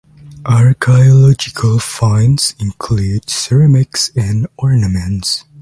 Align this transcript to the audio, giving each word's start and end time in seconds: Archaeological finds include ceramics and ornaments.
Archaeological 0.47 1.77
finds 1.77 2.55
include 2.59 3.29
ceramics 3.29 4.09
and 4.15 4.47
ornaments. 4.57 5.45